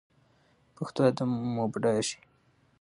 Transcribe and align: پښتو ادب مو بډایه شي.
پښتو 0.75 0.99
ادب 1.09 1.29
مو 1.53 1.63
بډایه 1.71 2.03
شي. 2.09 2.19